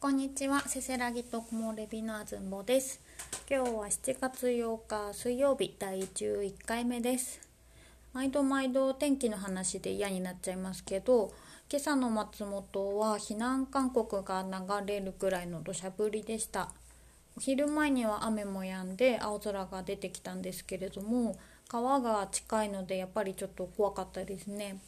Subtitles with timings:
[0.00, 3.00] こんにちは、せせらぎと木漏れ日のあずんぼです。
[3.50, 7.40] 今日は7月8日水曜日第11回目です。
[8.12, 11.32] 毎度毎度天気の話で嫌になっちゃいますけど、
[11.68, 16.70] 今朝の松本は避難勧告が流れるくらいの土砂降りでした。
[17.36, 21.36] お昼前には雨も止んで青空が出てきたんですけれども、
[21.66, 24.78] 川が近いのでやっぱりちょっと怖かったですね。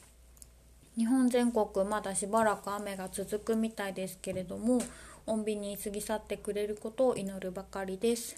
[1.00, 4.82] 日本全国まだしばらく雨が続くみたいですけれども
[5.26, 8.36] 穏便に過ぎ去ってくれることを祈るばかりです。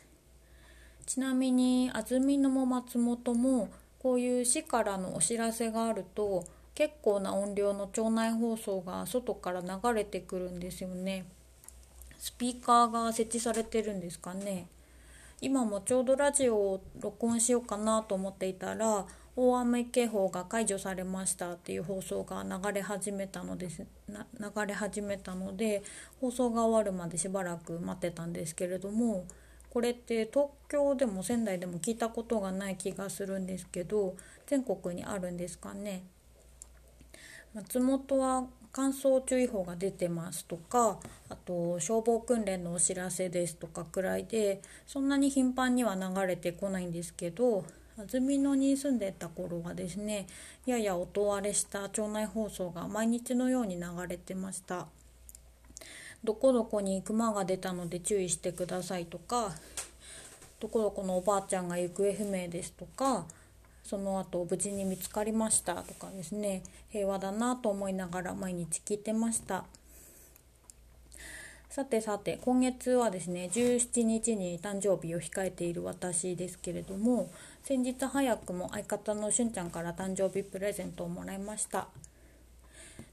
[1.05, 11.25] ちなみに安曇野も松本もこういう市からのお知らせがあると結構な音量の町内放送が外から流れてくるんですよね。
[12.21, 14.69] スピーカーが設置されてるんですかね。
[15.41, 19.05] 今もちょうどラジオを録音しようかなと思っていたら
[19.35, 23.87] 大雨警報が解除されましたっていう放送が流れ始めたのです。
[24.09, 25.83] 流れ始めたので
[26.21, 29.25] 放送が終わるまでしばらく待ってたんですけれども
[29.71, 36.05] これって東京でも仙台でも聞いたことがない気がするんですけど全国にあるんですかね。
[37.55, 47.65] 松本は乾燥注意報が出てますとかあと消防訓練のお知らせですとかくらいでそんなに頻繁には流れてこないんですけど
[47.99, 50.27] 安曇野に住んでた頃はですね
[50.67, 54.87] やや音割れした町内放送が毎日のように流れてました。
[56.25, 59.51] どこどこに熊が出たので注意してくださいとか
[60.61, 63.27] どこどこのおばあちゃんが行方不明ですとか
[63.83, 69.65] その後無事に見つかりましたとかですね平和だなと思いながら毎日聞いてました。
[71.73, 77.31] さてさて今月はですね17日に誕生日を控えている私ですけれども
[77.63, 81.89] 先日早くも相方のしゅんちゃんから誕生日プレゼントをもらいました。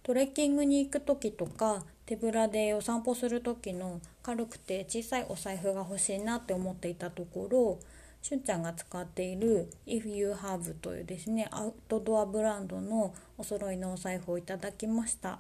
[0.03, 7.80] トレッキングに行く時とか手ぶらでお散歩する時の軽くて小さいお財布が欲しいなって思っていたところ
[8.21, 15.39] しゅんちゃんが使っている If You Have というですねアウトドアブランドのお揃いのお財布をいただきました。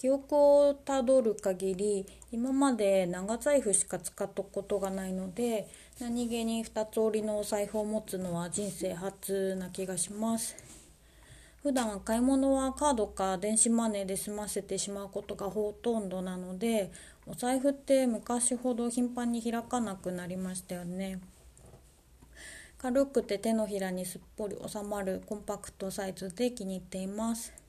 [0.00, 5.68] 記憶をたどる限り今まで長財布しか使ったことがないので
[6.00, 10.56] 何気に2つ折りのお財布を持つのは人生初な気がします。
[11.62, 16.90] 普段買い物はカードか電子マネーで済ませてしまうことがほとんどなので
[17.26, 21.20] お財布って昔ほど頻繁に開かなくなりましたよね。
[22.78, 27.59] 軽くて手のひらにすっぽり収まるコンパクトサイズで気に入っています。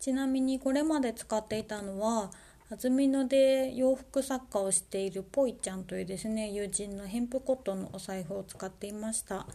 [0.00, 2.30] ちなみにこれまで使っていたのは
[2.70, 9.46] 安曇野で洋服作家をしているぽいちゃんというですね友人のヘンプコットンのお財布を使っていました。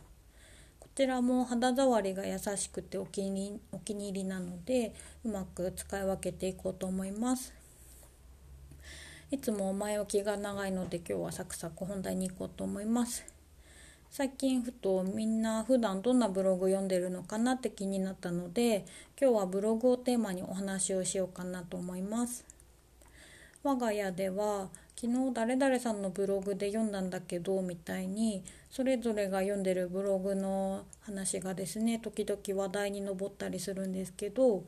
[0.79, 4.93] こちらも肌触りが優しくてお気にお気に入りなので
[5.23, 7.53] うまく使い分けていこうと思います。
[9.31, 13.32] いつも前置きが長いので今日はサクサク本題に行こうと思います。
[14.15, 18.85] 最近ふとみんな普段どんなブログ読んでるのかなって気になったので
[19.19, 22.45] 今日はブログをテーマにお話をしようかなと思います。
[23.63, 34.61] 我が家では昨日誰々さんのブログで読んだんだけどみたいにそれぞれが読んでるブログの話がですね時々話題に上ったりするんですけど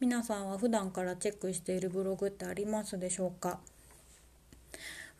[0.00, 3.60] 皆さんは普段からチェックしているブログってありますでしょうか？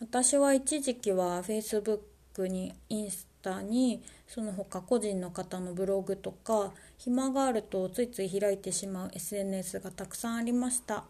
[0.00, 11.04] 私は一時期は Facebook にインスタにその他個人の方のブログとか暇があるとついつい開いてしまう SNS がたくさんありました。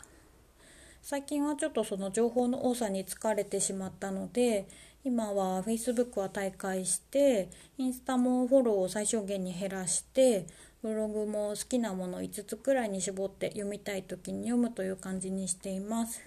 [1.02, 4.66] 最近はちょっとその情報の多さに疲れてしまったので
[5.04, 10.46] 今は Facebook は大会してインスタもフォローを最小限に減らして
[10.82, 16.20] ブログも好きなもの5つくらいに絞って読みたい時に読むという感じにしています。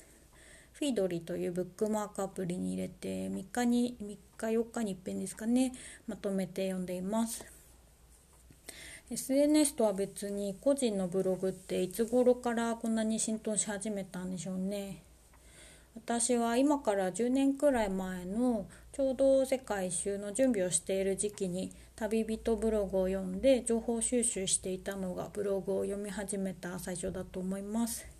[0.81, 5.73] フィードリというブックマークアプリに入れて3日に3日4日に一遍ですかね
[6.07, 7.45] まとめて読んでいます。
[9.11, 15.03] SNS とは別に個人のブログっていつ頃からこんなに浸透し始めたんでしょうね。
[15.93, 28.10] 私は今から10年くらい前のちょうど世界一周の準備をしている時期に旅人ブログを読んで情報収集していたのがブログを読み始めた最初だと思います。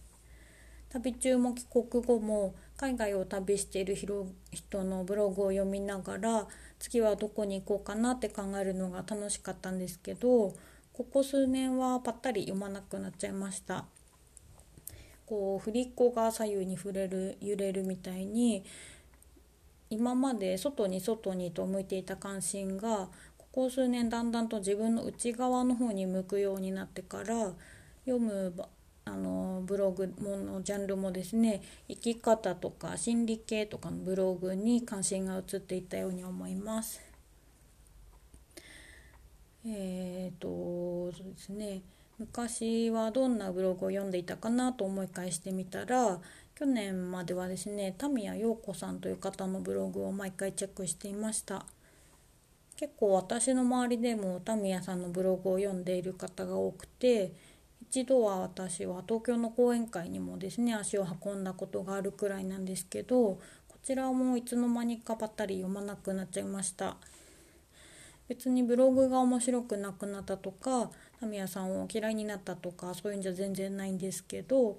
[0.94, 6.48] 旅中も帰国後も海外を旅している人のブログを読みながら
[6.80, 10.54] 次はどこに行こうかなって考えるのが楽しかったんですけど
[10.92, 13.86] ここ数年はぱったり読まなくなっちゃいました。
[15.26, 18.66] こう振り子が左右に触れる揺れるみたいに
[19.90, 27.54] 今まで外に外にと向いていた関心がここ数年だんだんと自分の内側の方に向くようになってから
[28.06, 28.54] 読む
[29.06, 37.02] あのブログものジャンルもですね生き方とか心理系とかのブログに関心が移っていったように思います。
[39.66, 41.82] えーとそうですね
[42.18, 46.20] 昔はどんなブログを読んでいたかなと思い返してみたら
[46.56, 51.66] 去年まではですね田宮陽子さんという方のブログを毎回チェックしていました
[52.76, 57.32] 結構私の周りでも田宮さんのブログを読んでいる方が多くて
[57.92, 66.96] 一度は私は東京の講演会にもですね足を運んだことがあるくらいなんですけどこちらもいつの間にかばったり読まなくなっちゃいました。
[68.30, 70.90] 別にブログが面白くなくなったとか
[71.20, 74.78] タミヤさんを嫌いになったとかそういうんじゃ全然ないんですけど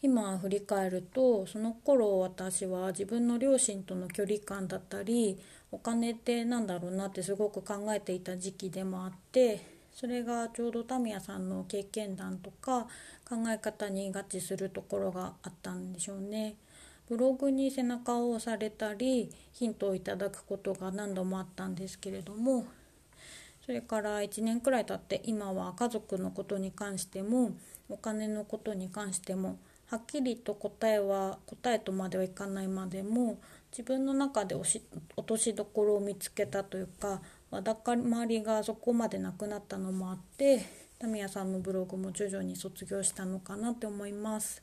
[0.00, 5.40] 今振り返るとその頃私は自分の両親との距離感だったり
[5.72, 12.86] お金って何だろうなってすごく考えていた時期でもあってそれがちょうどタミヤさんの経験談とか
[13.28, 16.56] 考え方に合致するところがあったんでしょうね。
[17.06, 22.64] ブログに背中を押されたりヒントをいただくことが何度もあったんですけれども
[23.66, 27.50] それから1年くらい経って今は家族のことに関しても
[27.90, 29.58] お金のことに関しても
[29.88, 33.38] はっきりと答えは答えとまではいかないまでも
[33.70, 34.80] 自分の中で落
[35.26, 37.20] としどころを見つけたというか
[37.50, 40.64] わだかまりがそこまでなくなったのもあって
[40.98, 44.62] タミヤさんのブログも徐々に卒業したのかなって思います。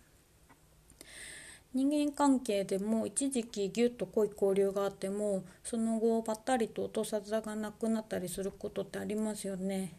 [1.73, 9.93] 人間関係でも一時期ぎゅっと濃い交流があってもその後ばったりと音沙汰がなくなったりすることってありますよね。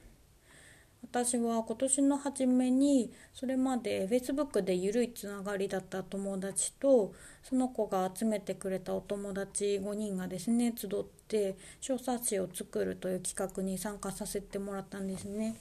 [1.11, 10.91] 私は今年の初めにそれまで Facebook で緩いつながりだった友達とその子が集めてくれたお友達5人がですね集っ
[11.27, 15.57] て小冊子を作るという企画に参加させてもらったんですね。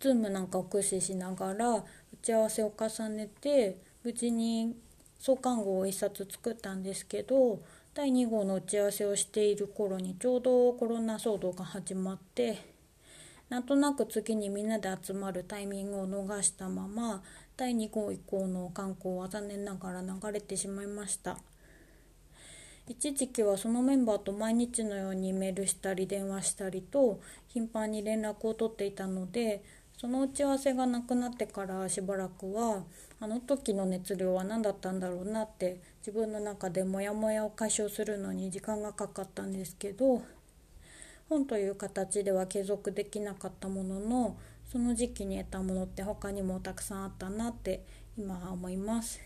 [0.00, 1.84] Zoom なんかを駆使しながら打
[2.20, 4.74] ち合わせを重ねて無事に
[5.20, 7.62] 創刊号を1冊作ったんですけど
[7.94, 12.73] 第2号の打ち合わせをしている頃にちょうどコロナ騒動が始まって
[13.54, 17.22] なんとなく次にみんなで集まるタイミングを逃したまま
[17.56, 21.38] 第2号以降の観光は残念ながら流れてしまいました。
[22.88, 29.62] 一時期はそのメンバーと毎日のようにメールしたり電話したりと頻繁に連絡を取っていたので
[29.96, 32.82] その打ち合わせがなくなってからしばらくは
[33.20, 40.22] あの時の熱量は何だったんだろうなって自分の中でモヤモヤを解消するのに時間がかかったんですけど
[41.28, 44.36] 本という形では継続できなかったものの
[44.70, 47.84] その時期に得たものって他にもたくさんあったなって
[48.16, 49.20] 今は思います。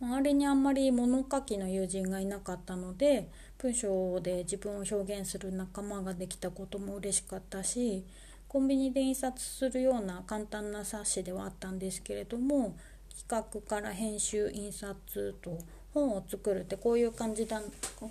[0.00, 3.28] 周りにあんまり物書きの友人がいなかったので
[3.58, 8.02] 文章で自分を表現する仲間ができたことも嬉しかったし
[8.48, 12.76] コンビニで印刷するような簡単な冊子ではあったんですけれども
[13.14, 15.58] 企画から編集印刷と
[15.92, 17.60] 本を作るってこういう感じだ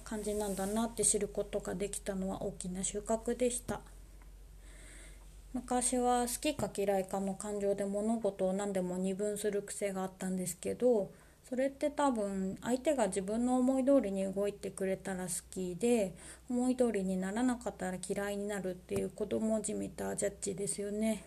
[0.04, 3.81] 感じなんだなって知ることができたのは大きな収穫でした
[5.54, 11.10] 昔は好きか嫌いかの感情で物事を何でも二分する癖があったんですけど
[11.50, 16.14] それって多分相手が自分の思い通りに動いてくれたら好きで
[16.48, 21.26] 思い通りにならなかったら嫌いになるっていう子供じみたジャッジですよね。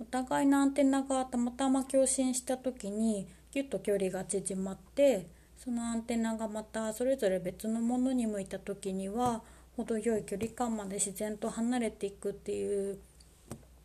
[0.00, 5.28] お互いのアンテナがたまたま共振した時にギュッと距離が縮まって
[5.64, 9.42] そのアンテナがまたそれぞれ別のものに向いた時には
[9.78, 12.98] 程よい距離感まで自然と離れていくっていう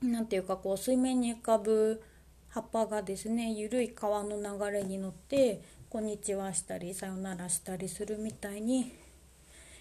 [0.02, 2.02] 何て言うかこう水面に浮かぶ
[2.50, 8.94] 葉っぱがですね緩い川の流れに乗って「こんにちは」したり「さよなら」したりするみたいに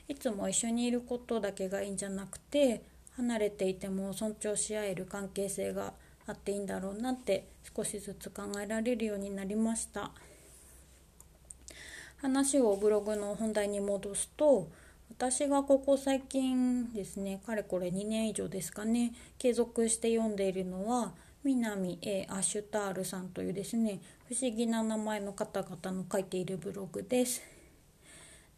[0.07, 2.83] いつも一緒にいることだけがいいんじゃなくて
[3.17, 5.95] 離れていても尊重し合える関係性が
[6.27, 10.13] あっていいんだろうなって少しずつ考えられるようになりました。
[12.21, 14.69] 話をブログの本題に戻すと
[15.11, 21.13] 私がここ最近ですねかれこれ2年以上ですかね継続して読んでいるのは
[21.45, 27.41] 南 A アシュタールさんというですね不思議な名前の方々の書いているブログです。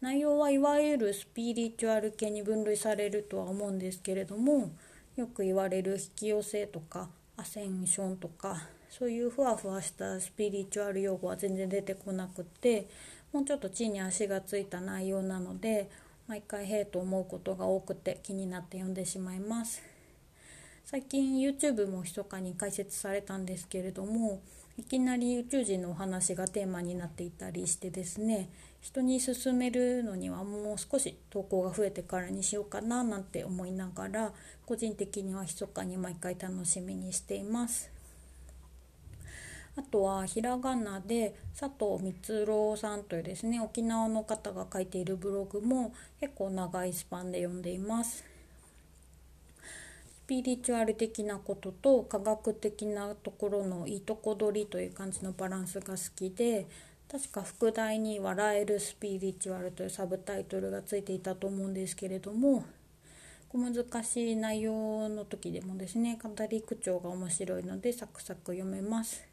[0.01, 4.71] 内容はいわゆるスピリチュアル系に分類されるとは思うんですけれども
[5.15, 12.89] よく言われる引き寄せとかアセンションとかそういうふわふわしたスピリチュアル用語は全然出てこなくて
[13.33, 15.89] もうちょっと地に足がついた内容なので
[16.27, 19.81] 毎回へえと思うことが多くて気になって読んでしまいます。
[20.85, 24.41] 最近 YouTube も密かに開設されたんですけれども
[24.77, 28.49] いきなり宇宙人のお話がテーマになっていたりしてですね
[28.81, 34.33] 人に勧めるのにはもう少し投稿が増えてからにしようかななんて思いながら
[34.65, 38.00] 個人的には密かに毎回楽しみにしています。
[39.77, 48.25] あとはひらがなで佐藤光郎さんというですね沖縄の方が書いているブログも結構長いスパンで読んでいます。
[50.23, 56.67] スピリチュアル的なことと科学的なところのいいとこ取りという感じのバランスが好きで
[57.11, 62.63] 確か副題に「笑えるスピリチュアル」というサブタイトルがついていたと思うんですけれども
[63.53, 69.30] 難しい内容の時でもですね語り口調が面白いのでサクサク読めます。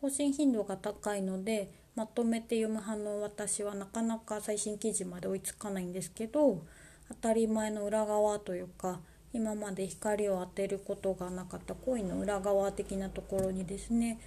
[0.00, 6.62] 更新頻度が高いのでまとめて読む派の私はなかなか最新記事まで追いつかないんですけど
[7.08, 9.00] 当たり前の裏側というか
[9.32, 14.20] 今まで光を当てることがなかった恋の裏側的なところにですね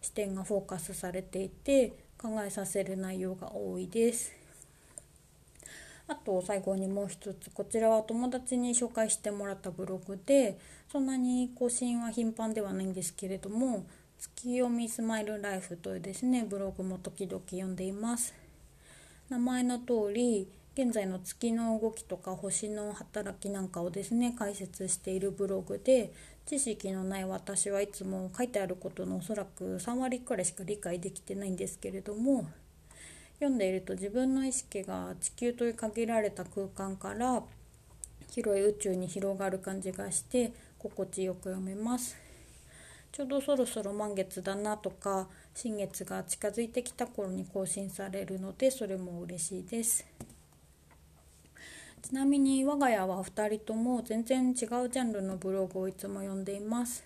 [0.00, 4.32] 視点がフォーカスされていて考えさせる内容が多いです。
[6.08, 10.58] あと最後にもう一つこちらは友達に紹介してもらったブログで
[10.90, 13.84] そんなに更新は頻繁ではないんですけれども
[14.18, 18.34] 月読みスマイルライフというですねブログも時々読んでいます
[19.28, 26.12] 名前の通り現在の月の動きとか星の働きなんかをですね解説しているブログで
[26.46, 32.48] 知識のない私はいつも書いてあることのおそらく3割くらいしか理解できてないんですけれども
[33.34, 37.44] 読んでいると自分の意識が地球という限られた空間から
[38.32, 42.27] 広い宇宙に広がる感じがして心地よく読めます。
[43.10, 50.06] ちょうどそろそろ満月だなとか新月が近づいてきた頃に更新されるのでそれも嬉しいです。
[52.00, 57.04] ちなみに我が家は2人とも全然違うジャンルのブログをいつも読んでいます。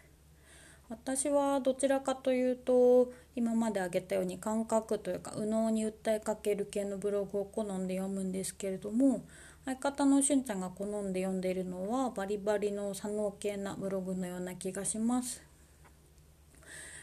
[0.88, 9.24] 私はどちらかというと今まで挙げたように感覚というか右脳に訴えかける系のブログを好んで読むんですけれども
[9.64, 15.51] 相方のしゅんちゃんが好んで読んでいるのはバリバリの左脳系なブログのような気がします。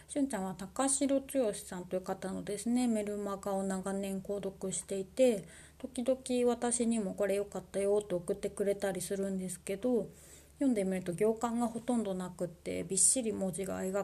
[0.10, 5.46] しゅんちゃんは高城剛さんという方のですねメルマガを長年購読していて
[5.78, 10.08] 時々私にもこれ良かったよと送ってくれたりするんですけど
[10.56, 14.04] 読んでみると行間がほとんどなくってびっしり文字が描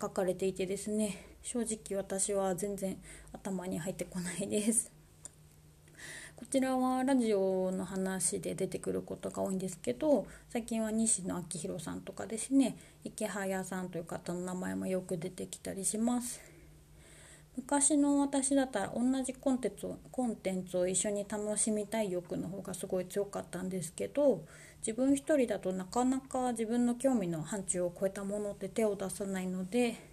[0.00, 2.96] 書かれていてですね正直私は全然
[3.34, 5.01] 頭に入ってこないです。
[6.42, 16.40] こちらはラジオの話で出てくることが多いんですけど最近は西野昭弘さんとかですね池早さんという方の名前もよく出てきたりします。
[17.56, 24.44] 昔の私だったら同じコンテンツをコンテンツを一緒に楽しみたい欲の方がすごい強かったんですけど
[24.84, 30.11] 自分一人だとなかなか自分の興味の範疇を超えたものって手を出さないので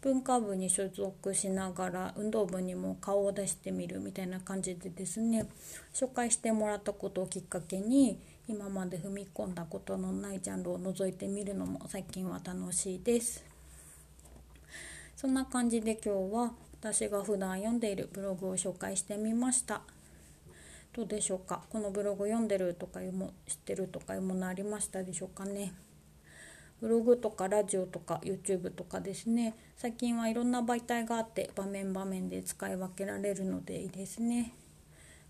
[0.00, 5.46] 文化部に所属しながら運動部にも顔を出してみるみたいな感じでですね
[5.92, 13.44] 紹介してもらったことをきっかけに今まで踏み込んだことのないジャンルを覗いてみるのも最近は楽しいです。
[15.16, 19.82] そんな感じで今日は私が普段読んでいるブログを紹介してみました。
[20.92, 21.62] どうでしょうか？
[21.70, 25.72] このブログ読んでるとかいうも知ってるとかいうものありましたでしょうかね？
[26.80, 29.54] ブログとかラジオとか YouTube とかですね。
[29.76, 34.54] 最近はいろんな媒体があって場面場面で使い分けられるのでいいですね。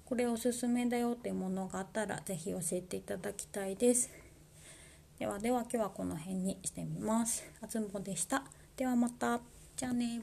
[0.05, 4.11] これおすすめだよってものがあったら是非教えていただきたいです。
[5.19, 7.45] ではでは今日はこの辺にしてみます。
[7.61, 8.45] あつんぼでした。
[8.77, 9.41] ではまた。
[9.77, 10.21] じゃあね